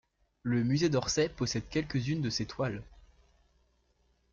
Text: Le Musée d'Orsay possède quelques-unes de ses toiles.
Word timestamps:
Le 0.41 0.63
Musée 0.63 0.89
d'Orsay 0.89 1.29
possède 1.29 1.69
quelques-unes 1.69 2.23
de 2.23 2.31
ses 2.31 2.47
toiles. 2.47 2.81